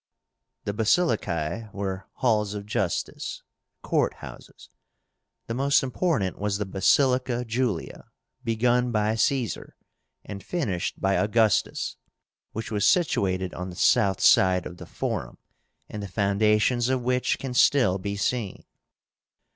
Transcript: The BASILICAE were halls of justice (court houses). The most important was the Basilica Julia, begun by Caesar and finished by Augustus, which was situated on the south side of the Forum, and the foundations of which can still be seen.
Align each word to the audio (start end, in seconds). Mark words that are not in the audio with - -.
The 0.63 0.73
BASILICAE 0.73 1.69
were 1.73 2.07
halls 2.13 2.55
of 2.55 2.65
justice 2.65 3.43
(court 3.83 4.15
houses). 4.15 4.71
The 5.45 5.53
most 5.53 5.83
important 5.83 6.39
was 6.39 6.57
the 6.57 6.65
Basilica 6.65 7.45
Julia, 7.45 8.05
begun 8.43 8.91
by 8.91 9.13
Caesar 9.13 9.75
and 10.25 10.43
finished 10.43 10.99
by 10.99 11.13
Augustus, 11.17 11.97
which 12.51 12.71
was 12.71 12.87
situated 12.87 13.53
on 13.53 13.69
the 13.69 13.75
south 13.75 14.21
side 14.21 14.65
of 14.65 14.77
the 14.77 14.87
Forum, 14.87 15.37
and 15.87 16.01
the 16.01 16.07
foundations 16.07 16.89
of 16.89 17.03
which 17.03 17.37
can 17.37 17.53
still 17.53 17.99
be 17.99 18.15
seen. 18.17 18.63